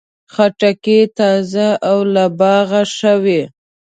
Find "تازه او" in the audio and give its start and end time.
1.17-1.97